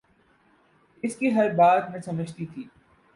[1.03, 2.63] اس کی ہر بات میں سمجھتی تھی